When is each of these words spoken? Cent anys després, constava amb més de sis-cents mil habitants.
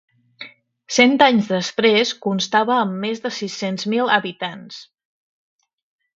Cent 0.95 1.11
anys 1.25 1.49
després, 1.55 2.13
constava 2.23 2.73
amb 2.85 2.97
més 3.05 3.23
de 3.27 3.33
sis-cents 3.37 3.87
mil 3.95 4.11
habitants. 4.17 4.83